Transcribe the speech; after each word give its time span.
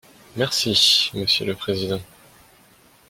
Merci, 0.35 1.11
monsieur 1.13 1.45
le 1.45 1.53
président. 1.53 2.01